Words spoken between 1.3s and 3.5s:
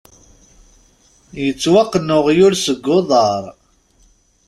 Yettwaqqen uɣyul seg uḍar.